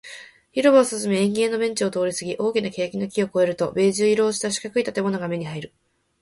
[0.51, 5.73] 広場を進み、円形のベンチを通りすぎ、大きな欅の木を越えると、ベージュ色をした四角い建物が目に入る